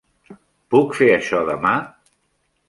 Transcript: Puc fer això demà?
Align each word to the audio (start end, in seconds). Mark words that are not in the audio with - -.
Puc 0.75 0.95
fer 1.01 1.09
això 1.17 1.43
demà? 1.51 1.75